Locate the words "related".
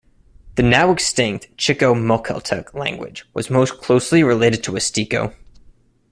4.23-4.63